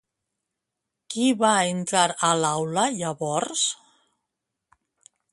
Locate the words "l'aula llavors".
2.43-3.65